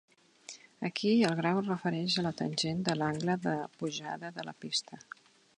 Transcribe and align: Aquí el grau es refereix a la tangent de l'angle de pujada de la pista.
Aquí 0.87 1.11
el 1.31 1.35
grau 1.41 1.59
es 1.59 1.69
refereix 1.73 2.17
a 2.21 2.25
la 2.29 2.33
tangent 2.41 2.83
de 2.89 2.97
l'angle 3.03 3.39
de 3.47 3.57
pujada 3.83 4.37
de 4.41 4.51
la 4.53 4.61
pista. 4.67 5.03